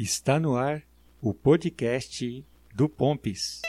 [0.00, 0.84] Está no ar
[1.20, 3.62] o podcast do Pompis.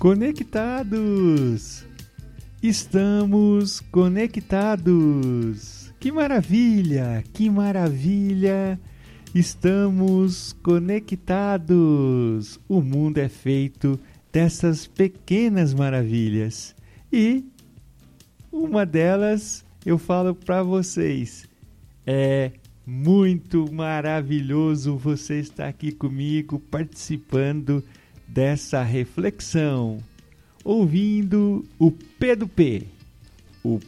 [0.00, 1.86] Conectados!
[2.60, 5.94] Estamos conectados!
[6.00, 7.22] Que maravilha!
[7.32, 8.80] Que maravilha!
[9.32, 12.58] Estamos conectados!
[12.68, 13.96] O mundo é feito
[14.32, 16.74] dessas pequenas maravilhas
[17.12, 17.44] e
[18.50, 21.48] uma delas eu falo para vocês.
[22.04, 22.50] É
[22.84, 27.84] muito maravilhoso você estar aqui comigo participando
[28.26, 29.98] dessa reflexão,
[30.64, 32.82] ouvindo o P do P,
[33.62, 33.78] o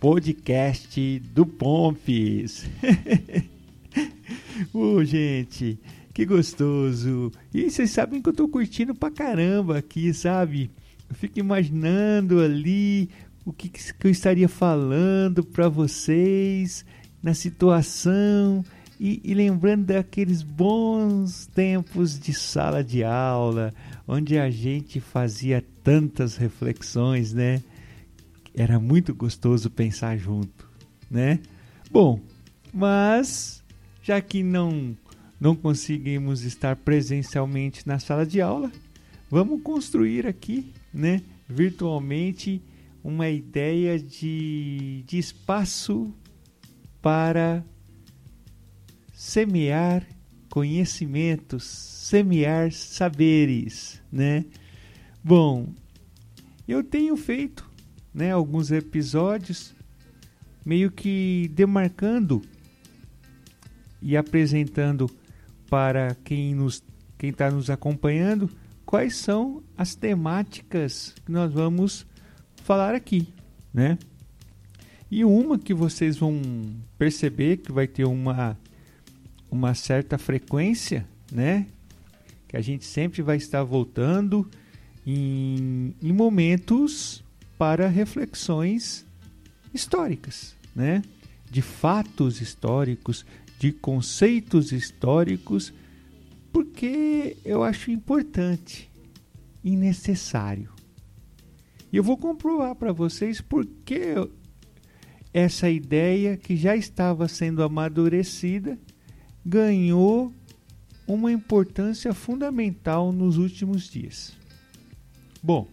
[0.00, 2.68] podcast do Pompis.
[4.72, 5.78] Ô, gente,
[6.12, 7.32] que gostoso!
[7.52, 10.70] E vocês sabem que eu tô curtindo pra caramba aqui, sabe?
[11.08, 13.08] Eu fico imaginando ali
[13.44, 16.84] o que, que eu estaria falando para vocês
[17.22, 18.64] na situação
[18.98, 23.72] e, e, lembrando daqueles bons tempos de sala de aula,
[24.06, 27.62] onde a gente fazia tantas reflexões, né?
[28.54, 30.68] Era muito gostoso pensar junto,
[31.10, 31.38] né?
[31.90, 32.20] Bom,
[32.74, 33.59] mas
[34.10, 34.96] já que não
[35.38, 38.72] não conseguimos estar presencialmente na sala de aula,
[39.30, 42.60] vamos construir aqui, né, virtualmente
[43.04, 46.12] uma ideia de, de espaço
[47.00, 47.64] para
[49.14, 50.04] semear
[50.50, 54.44] conhecimentos, semear saberes, né?
[55.22, 55.72] Bom,
[56.66, 57.64] eu tenho feito,
[58.12, 59.72] né, alguns episódios
[60.66, 62.42] meio que demarcando
[64.02, 65.10] e apresentando
[65.68, 66.82] para quem nos
[67.18, 68.50] quem está nos acompanhando
[68.90, 72.04] quais são as temáticas que nós vamos
[72.64, 73.28] falar aqui,
[73.72, 73.96] né?
[75.08, 76.40] E uma que vocês vão
[76.98, 78.58] perceber que vai ter uma
[79.50, 81.66] uma certa frequência, né?
[82.48, 84.48] Que a gente sempre vai estar voltando
[85.06, 87.22] em, em momentos
[87.58, 89.06] para reflexões
[89.72, 91.02] históricas, né?
[91.48, 93.24] De fatos históricos,
[93.60, 95.70] de conceitos históricos,
[96.50, 98.90] porque eu acho importante
[99.62, 100.72] e necessário.
[101.92, 104.14] E eu vou comprovar para vocês porque
[105.30, 108.78] essa ideia que já estava sendo amadurecida
[109.44, 110.32] ganhou
[111.06, 114.32] uma importância fundamental nos últimos dias.
[115.42, 115.68] Bom,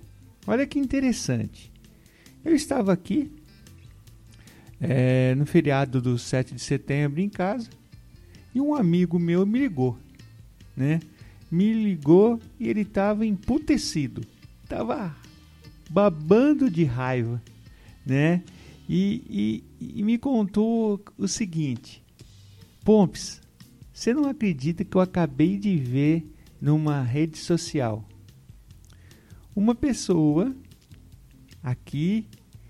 [0.46, 1.72] olha que interessante.
[2.44, 3.32] Eu estava aqui
[4.80, 7.70] é, no feriado do 7 de setembro em casa
[8.54, 9.98] e um amigo meu me ligou,
[10.76, 11.00] né?
[11.50, 14.22] Me ligou e ele estava emputecido,
[14.64, 15.16] estava
[15.90, 17.42] babando de raiva,
[18.06, 18.44] né?
[18.90, 22.04] E, e, e me contou o seguinte:
[22.84, 23.42] Pompes,
[23.94, 26.26] você não acredita que eu acabei de ver
[26.62, 28.08] numa rede social
[29.58, 30.56] uma pessoa
[31.64, 32.28] aqui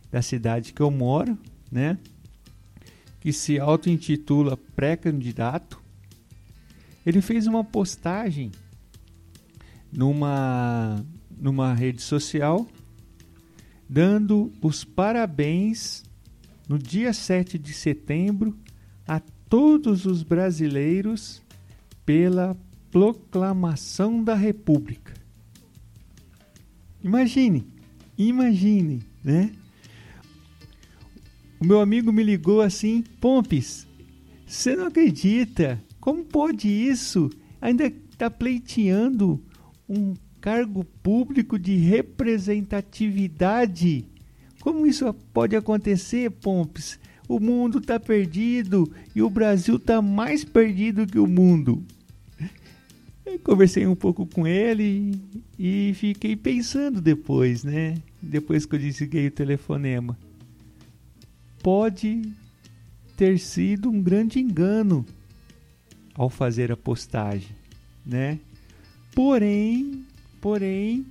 [0.09, 1.37] da cidade que eu moro,
[1.71, 1.97] né?
[3.19, 5.81] Que se auto-intitula pré-candidato.
[7.05, 8.51] Ele fez uma postagem
[9.91, 11.05] numa,
[11.39, 12.67] numa rede social
[13.89, 16.03] dando os parabéns
[16.67, 18.57] no dia 7 de setembro
[19.07, 21.41] a todos os brasileiros
[22.05, 22.57] pela
[22.91, 25.13] proclamação da República.
[27.03, 27.65] Imagine,
[28.17, 29.51] imagine, né?
[31.59, 33.87] O meu amigo me ligou assim, Pompes,
[34.45, 35.81] você não acredita?
[35.99, 37.31] Como pode isso?
[37.59, 39.41] Ainda está pleiteando
[39.89, 44.05] um cargo público de representatividade.
[44.61, 46.99] Como isso pode acontecer, Pompes?
[47.27, 51.83] o mundo está perdido e o Brasil está mais perdido que o mundo.
[53.25, 55.19] Eu conversei um pouco com ele
[55.59, 57.95] e fiquei pensando depois, né?
[58.21, 60.17] Depois que eu desliguei o telefonema.
[61.67, 62.21] Pode
[63.17, 65.05] ter sido um grande engano
[66.15, 67.49] ao fazer a postagem,
[68.05, 68.39] né?
[69.13, 70.05] Porém,
[70.39, 71.05] porém,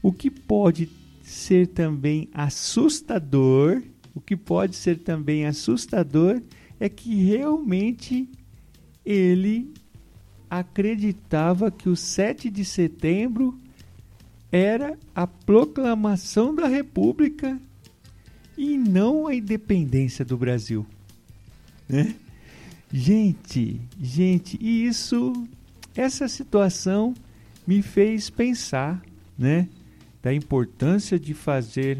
[0.00, 0.88] o que pode
[1.24, 3.82] ser também assustador
[4.16, 6.40] o que pode ser também assustador
[6.80, 8.26] é que realmente
[9.04, 9.74] ele
[10.48, 13.60] acreditava que o 7 de setembro
[14.50, 17.60] era a proclamação da República
[18.56, 20.86] e não a independência do Brasil.
[21.88, 22.14] Né?
[22.92, 25.32] Gente, gente, e isso,
[25.94, 27.14] essa situação
[27.66, 29.02] me fez pensar,
[29.36, 29.68] né,
[30.22, 31.98] da importância de fazer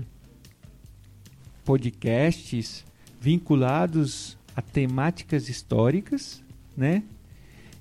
[1.64, 2.85] podcasts
[3.20, 6.43] vinculados a temáticas históricas,
[6.76, 7.03] né?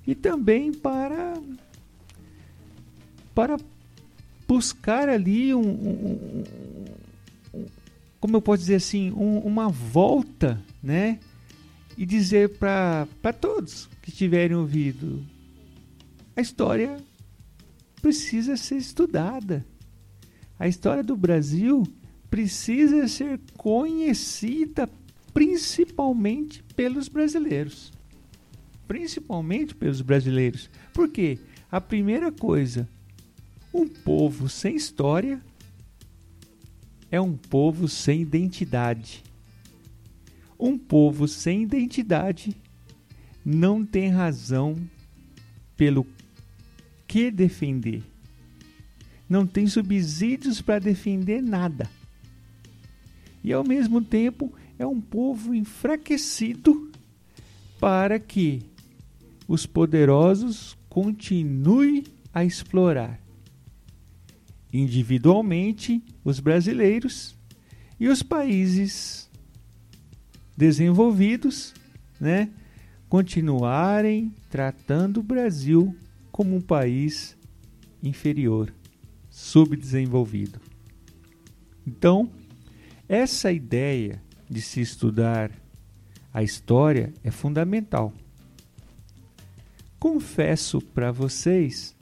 [0.06, 1.34] E também para
[3.34, 3.56] para
[4.46, 6.44] buscar ali um, um, um
[8.20, 11.18] como eu posso dizer assim, um, uma volta, né?
[11.96, 15.24] E dizer para todos que tiverem ouvido,
[16.36, 16.98] a história
[18.00, 19.64] precisa ser estudada.
[20.58, 21.86] A história do Brasil
[22.30, 24.88] precisa ser conhecida
[25.32, 27.92] principalmente pelos brasileiros.
[28.86, 30.70] Principalmente pelos brasileiros.
[30.92, 31.38] Por quê?
[31.70, 32.88] A primeira coisa,
[33.72, 35.42] um povo sem história
[37.10, 39.22] é um povo sem identidade.
[40.58, 42.56] Um povo sem identidade
[43.44, 44.76] não tem razão
[45.76, 46.06] pelo
[47.06, 48.02] que defender.
[49.28, 51.88] Não tem subsídios para defender nada.
[53.42, 56.90] E ao mesmo tempo é um povo enfraquecido
[57.78, 58.62] para que
[59.46, 63.25] os poderosos continuem a explorar
[64.78, 67.36] individualmente os brasileiros
[67.98, 69.30] e os países
[70.56, 71.74] desenvolvidos,
[72.20, 72.50] né,
[73.08, 75.96] continuarem tratando o Brasil
[76.30, 77.36] como um país
[78.02, 78.72] inferior,
[79.30, 80.60] subdesenvolvido.
[81.86, 82.30] Então,
[83.08, 85.50] essa ideia de se estudar
[86.32, 88.12] a história é fundamental.
[89.98, 91.96] Confesso para vocês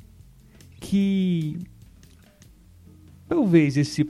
[0.81, 1.59] que
[3.29, 4.05] talvez esse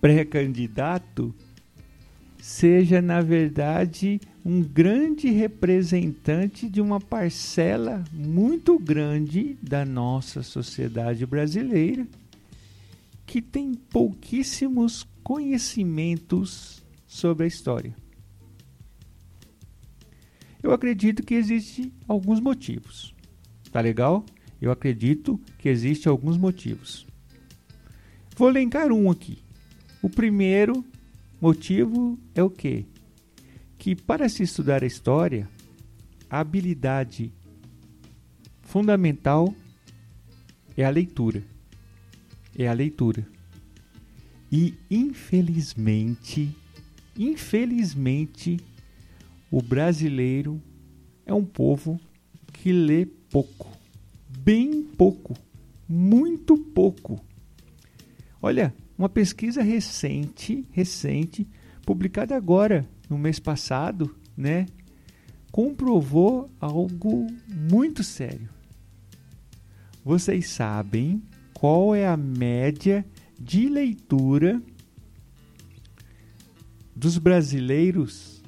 [0.00, 1.34] pré-candidato
[2.40, 12.06] seja, na verdade, um grande representante de uma parcela muito grande da nossa sociedade brasileira
[13.26, 17.94] que tem pouquíssimos conhecimentos sobre a história.
[20.62, 23.14] Eu acredito que existem alguns motivos.
[23.70, 24.24] Tá legal?
[24.60, 27.06] Eu acredito que existem alguns motivos.
[28.40, 29.36] Vou elencar um aqui.
[30.00, 30.82] O primeiro
[31.38, 32.86] motivo é o quê?
[33.76, 35.46] Que para se estudar a história,
[36.30, 37.30] a habilidade
[38.62, 39.54] fundamental
[40.74, 41.44] é a leitura.
[42.56, 43.28] É a leitura.
[44.50, 46.48] E infelizmente,
[47.18, 48.58] infelizmente,
[49.50, 50.58] o brasileiro
[51.26, 52.00] é um povo
[52.54, 53.70] que lê pouco.
[54.30, 55.36] Bem pouco.
[55.86, 57.22] Muito pouco.
[58.42, 61.46] Olha, uma pesquisa recente, recente,
[61.84, 64.66] publicada agora, no mês passado, né,
[65.52, 68.48] comprovou algo muito sério.
[70.02, 71.22] Vocês sabem
[71.52, 73.04] qual é a média
[73.38, 74.62] de leitura
[76.96, 78.42] dos brasileiros?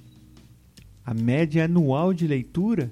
[1.04, 2.90] A média anual de leitura?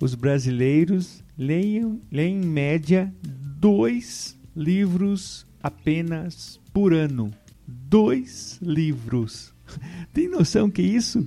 [0.00, 7.32] Os brasileiros leem, leem em média dois livros apenas por ano.
[7.66, 9.52] Dois livros.
[10.12, 11.26] Tem noção que isso?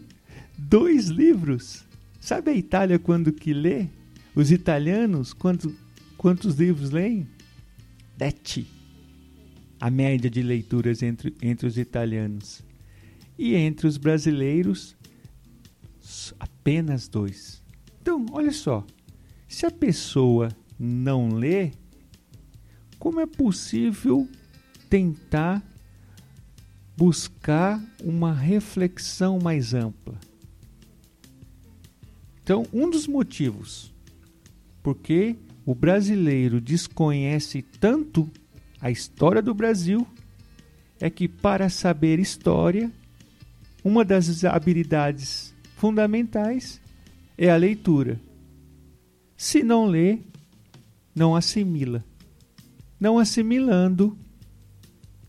[0.58, 1.86] Dois livros.
[2.20, 3.88] Sabe a Itália quando que lê?
[4.36, 5.74] Os italianos, quanto,
[6.18, 7.28] quantos livros leem?
[8.18, 8.68] Dete.
[9.80, 12.64] A média de leituras entre, entre os italianos.
[13.38, 14.96] E entre os brasileiros,
[16.40, 17.62] apenas dois.
[18.02, 18.86] Então, olha só.
[19.48, 20.50] Se a pessoa
[20.80, 21.72] não lê,
[23.04, 24.30] como é possível
[24.90, 25.62] tentar
[26.96, 30.18] buscar uma reflexão mais ampla?
[32.42, 33.94] Então, um dos motivos
[34.82, 38.32] porque o brasileiro desconhece tanto
[38.80, 40.08] a história do Brasil
[40.98, 42.90] é que, para saber história,
[43.84, 46.80] uma das habilidades fundamentais
[47.38, 48.18] é a leitura.
[49.36, 50.20] Se não lê,
[51.14, 52.02] não assimila
[53.00, 54.18] não assimilando,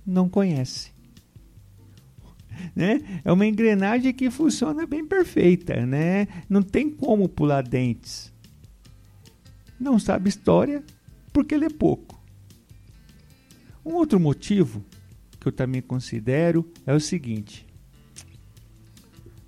[0.06, 0.92] não conhece.
[2.75, 3.21] Né?
[3.25, 6.28] É uma engrenagem que funciona bem perfeita, né?
[6.49, 8.33] Não tem como pular dentes.
[9.78, 10.83] Não sabe história
[11.33, 12.21] porque lê pouco.
[13.85, 14.85] Um outro motivo
[15.38, 17.66] que eu também considero é o seguinte: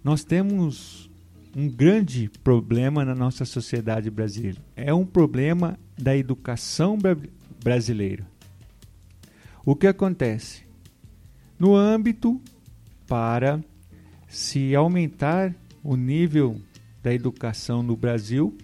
[0.04, 1.10] nós temos
[1.56, 4.60] um grande problema na nossa sociedade brasileira.
[4.76, 6.98] É um problema da educação
[7.66, 8.24] brasileiro.
[9.64, 10.62] O que acontece?
[11.58, 12.40] No âmbito
[13.08, 13.60] para
[14.28, 16.60] se aumentar o nível
[17.02, 18.56] da educação no Brasil,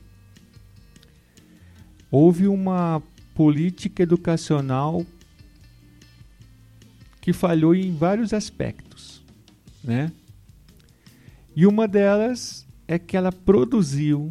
[2.12, 3.02] houve uma
[3.34, 5.04] política educacional
[7.20, 9.20] que falhou em vários aspectos,
[9.82, 10.12] né?
[11.56, 14.30] E uma delas é que ela produziu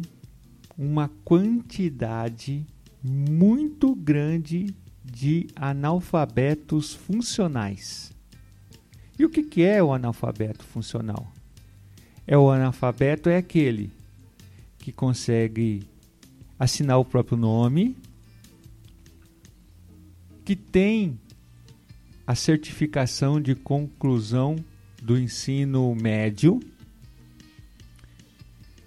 [0.78, 2.66] uma quantidade
[3.02, 8.12] muito grande de analfabetos funcionais.
[9.18, 11.32] E o que, que é o analfabeto funcional?
[12.26, 13.90] É o analfabeto é aquele
[14.78, 15.86] que consegue
[16.58, 17.96] assinar o próprio nome,
[20.44, 21.18] que tem
[22.26, 24.56] a certificação de conclusão
[25.02, 26.60] do ensino médio,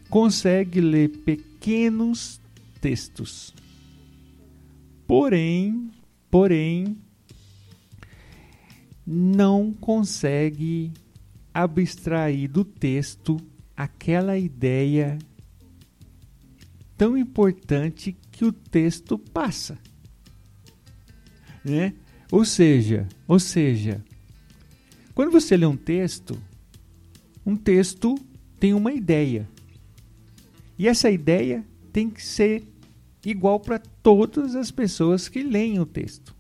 [0.09, 2.39] consegue ler pequenos
[2.79, 3.53] textos.
[5.07, 5.91] Porém,
[6.29, 6.97] porém,
[9.05, 10.91] não consegue
[11.53, 13.37] abstrair do texto
[13.77, 15.17] aquela ideia
[16.97, 19.77] tão importante que o texto passa.
[21.63, 21.93] Né?
[22.31, 24.03] Ou seja, ou seja,
[25.13, 26.37] quando você lê um texto,
[27.45, 28.15] um texto
[28.59, 29.47] tem uma ideia.
[30.77, 32.63] E essa ideia tem que ser
[33.25, 36.35] igual para todas as pessoas que leem o texto.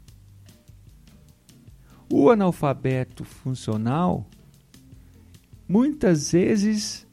[2.11, 4.29] O analfabeto funcional,
[5.67, 7.07] muitas vezes,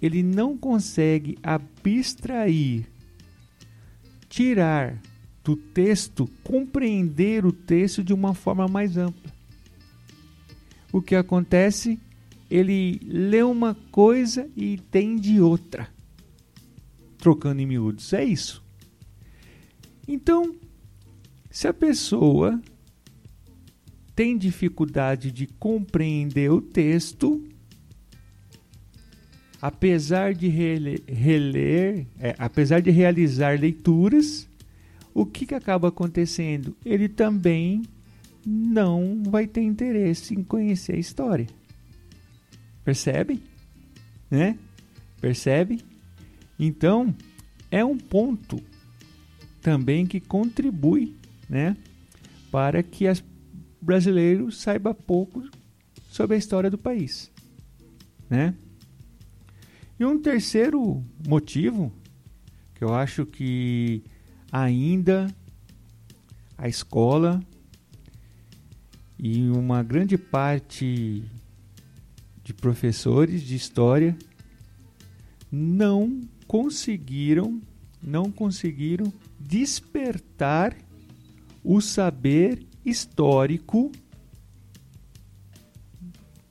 [0.00, 2.86] ele não consegue abstrair,
[4.28, 5.00] tirar
[5.44, 9.32] do texto, compreender o texto de uma forma mais ampla.
[10.92, 11.98] O que acontece?
[12.50, 15.88] Ele lê uma coisa e entende outra
[17.22, 18.12] trocando em miúdos.
[18.12, 18.61] É isso.
[20.06, 20.54] Então,
[21.50, 22.60] se a pessoa
[24.14, 27.42] tem dificuldade de compreender o texto,
[29.60, 34.48] apesar de reler, reler é, apesar de realizar leituras,
[35.14, 36.76] o que, que acaba acontecendo?
[36.84, 37.82] Ele também
[38.44, 41.46] não vai ter interesse em conhecer a história.
[42.84, 43.42] Percebe?
[44.30, 44.58] Né?
[45.20, 45.80] Percebe?
[46.58, 47.14] Então,
[47.70, 48.62] é um ponto
[49.62, 51.14] também que contribui,
[51.48, 51.76] né,
[52.50, 53.14] para que o
[53.80, 55.48] brasileiro saiba pouco
[56.10, 57.30] sobre a história do país,
[58.28, 58.54] né?
[59.98, 61.92] E um terceiro motivo
[62.74, 64.02] que eu acho que
[64.50, 65.32] ainda
[66.58, 67.40] a escola
[69.18, 71.22] e uma grande parte
[72.42, 74.16] de professores de história
[75.50, 77.60] não conseguiram,
[78.02, 79.12] não conseguiram
[79.46, 80.76] despertar
[81.64, 83.92] o saber histórico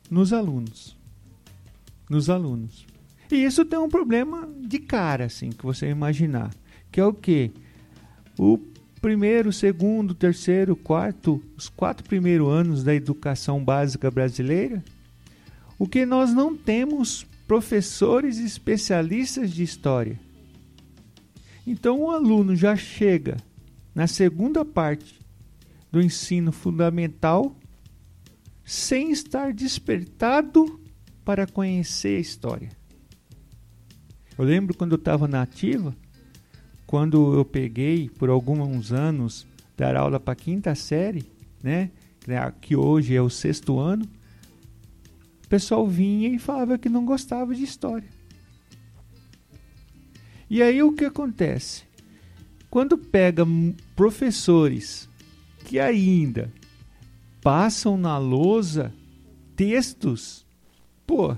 [0.09, 0.97] nos alunos.
[2.09, 2.85] Nos alunos.
[3.31, 6.53] E isso tem um problema de cara, assim, que você imaginar.
[6.91, 7.51] Que é o quê?
[8.37, 8.57] O
[9.01, 14.83] primeiro, segundo, terceiro, quarto, os quatro primeiros anos da educação básica brasileira,
[15.79, 20.19] o que nós não temos professores especialistas de história.
[21.65, 23.37] Então o aluno já chega
[23.93, 25.19] na segunda parte
[25.91, 27.55] do ensino fundamental
[28.63, 30.79] sem estar despertado
[31.23, 32.69] para conhecer a história.
[34.37, 35.95] Eu lembro quando eu estava na ativa,
[36.87, 39.45] quando eu peguei por alguns anos
[39.77, 41.25] dar aula para a quinta série,
[41.61, 41.91] né,
[42.61, 44.07] que hoje é o sexto ano,
[45.51, 48.07] pessoal vinha e falava que não gostava de história.
[50.53, 51.83] E aí o que acontece?
[52.69, 53.45] Quando pega
[53.95, 55.07] professores
[55.63, 56.51] que ainda
[57.41, 58.93] passam na lousa
[59.55, 60.45] textos,
[61.07, 61.37] pô,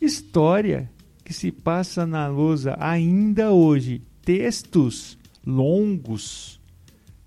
[0.00, 0.90] história
[1.24, 6.60] que se passa na lousa ainda hoje, textos longos,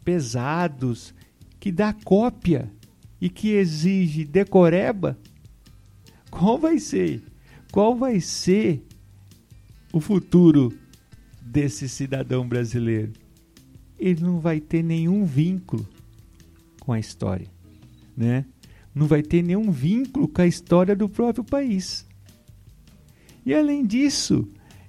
[0.04, 1.14] pesados,
[1.62, 2.70] que dá cópia
[3.22, 5.18] e que exige decoreba,
[6.30, 7.24] qual vai ser?
[7.72, 8.86] Qual vai ser
[9.94, 10.78] o futuro
[11.56, 13.14] desse cidadão brasileiro?
[13.98, 15.88] Ele não vai ter nenhum vínculo
[16.82, 17.48] com a história,
[18.16, 18.44] né?
[18.94, 22.06] Não vai ter nenhum vínculo com a história do próprio país.
[23.46, 24.46] E além disso,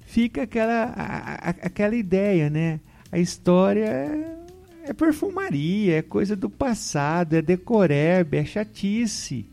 [0.07, 2.81] fica aquela, a, a, aquela ideia, né?
[3.13, 9.47] A história é, é perfumaria, é coisa do passado, é decoreba, é chatice.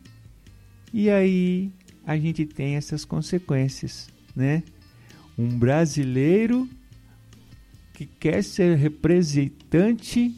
[0.91, 1.71] E aí
[2.07, 4.63] a gente tem essas consequências, né?
[5.37, 6.67] Um brasileiro
[7.93, 10.35] que quer ser representante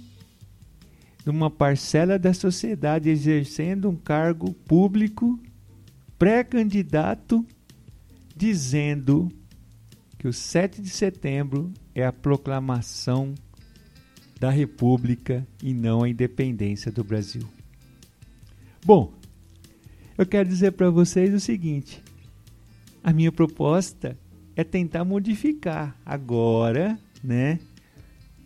[1.24, 5.40] de uma parcela da sociedade exercendo um cargo público,
[6.20, 7.44] pré-candidato,
[8.36, 9.32] dizendo
[10.20, 13.34] que o 7 de setembro é a proclamação
[14.40, 17.48] da República e não a independência do Brasil.
[18.86, 19.12] Bom,
[20.18, 22.04] eu quero dizer para vocês o seguinte:
[23.04, 24.18] a minha proposta
[24.56, 27.60] é tentar modificar agora, né?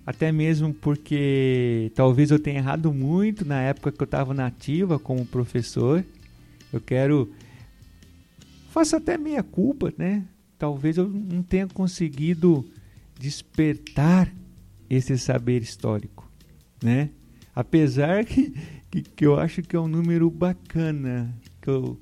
[0.06, 5.26] Até mesmo porque talvez eu tenha errado muito na época que eu estava nativa como
[5.26, 6.04] professor.
[6.74, 7.32] Eu quero.
[8.72, 10.26] Faço até meia culpa, né?
[10.58, 12.66] Talvez eu não tenha conseguido
[13.20, 14.34] despertar
[14.90, 16.28] esse saber histórico,
[16.82, 17.12] né?
[17.54, 18.52] Apesar que,
[18.90, 21.32] que, que eu acho que é um número bacana,
[21.62, 22.00] que eu,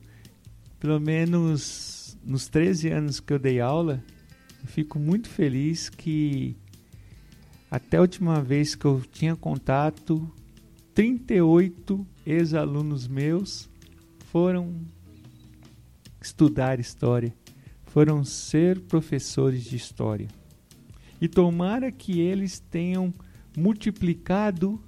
[0.79, 4.01] pelo menos nos 13 anos que eu dei aula,
[4.61, 6.55] eu fico muito feliz que
[7.69, 10.31] até a última vez que eu tinha contato,
[10.93, 13.69] 38 ex-alunos meus
[14.31, 14.73] foram
[16.21, 17.33] estudar história,
[17.85, 20.27] foram ser professores de história.
[21.19, 23.13] E tomara que eles tenham
[23.55, 24.79] multiplicado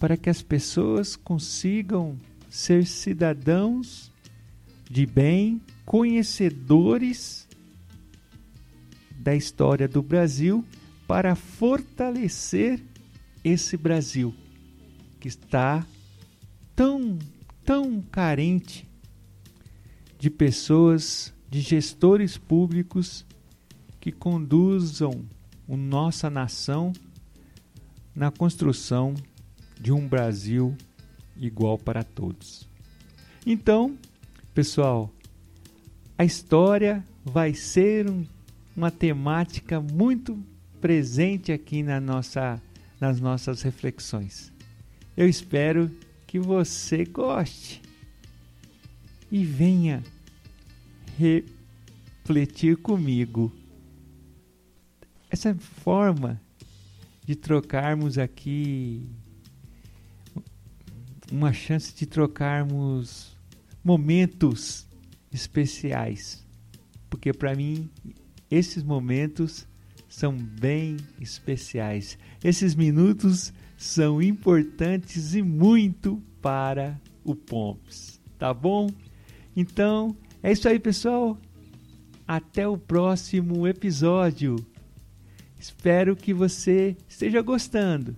[0.00, 2.18] para que as pessoas consigam
[2.50, 4.10] ser cidadãos
[4.90, 7.46] de bem, conhecedores
[9.18, 10.64] da história do Brasil,
[11.06, 12.82] para fortalecer
[13.44, 14.34] esse Brasil
[15.20, 15.86] que está
[16.74, 17.18] tão,
[17.64, 18.88] tão carente
[20.18, 23.24] de pessoas, de gestores públicos
[24.00, 25.24] que conduzam
[25.68, 26.92] a nossa nação
[28.14, 29.14] na construção
[29.80, 30.76] de um Brasil
[31.36, 32.68] igual para todos.
[33.44, 33.96] Então,
[34.54, 35.10] pessoal,
[36.18, 38.24] a história vai ser um,
[38.76, 40.38] uma temática muito
[40.80, 42.60] presente aqui na nossa,
[43.00, 44.52] nas nossas reflexões.
[45.16, 45.90] Eu espero
[46.26, 47.80] que você goste
[49.30, 50.02] e venha
[51.18, 53.52] refletir comigo.
[55.30, 56.40] Essa forma
[57.24, 59.08] de trocarmos aqui
[61.30, 63.36] uma chance de trocarmos
[63.82, 64.86] momentos
[65.32, 66.44] especiais,
[67.10, 67.90] porque para mim
[68.50, 69.66] esses momentos
[70.16, 72.18] são bem especiais.
[72.42, 78.88] Esses minutos são importantes e muito para o Pomps, tá bom?
[79.54, 81.36] Então, é isso aí, pessoal.
[82.26, 84.56] Até o próximo episódio.
[85.58, 88.16] Espero que você esteja gostando.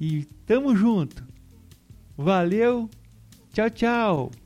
[0.00, 1.24] E tamo junto.
[2.16, 2.90] Valeu.
[3.52, 4.41] Tchau, tchau.